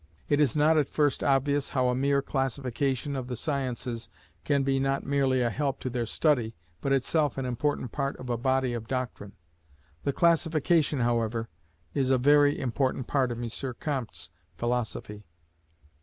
[0.29, 4.09] It is not at first obvious how a mere classification of the sciences
[4.43, 8.27] can be not merely a help to their study, but itself an important part of
[8.27, 9.33] a body of doctrine;
[10.03, 11.49] the classification, however,
[11.93, 13.73] is a very important part of M.
[13.79, 15.23] Comte's philosophy.